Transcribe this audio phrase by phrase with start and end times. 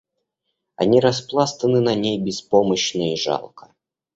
[0.77, 3.71] Они распластаны на ней беспомощно и жалко.